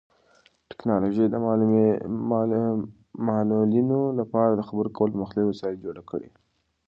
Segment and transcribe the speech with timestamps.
[0.69, 1.35] ټیکنالوژي د
[3.27, 6.39] معلولینو لپاره د خبرو کولو پرمختللي وسایل جوړ کړي دي.